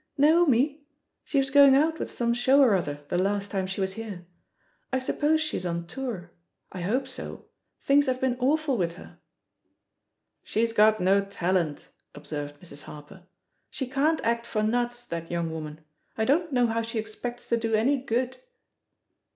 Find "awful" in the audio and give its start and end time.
8.39-8.77